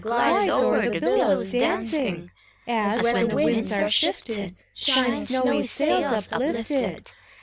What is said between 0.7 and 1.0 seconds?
the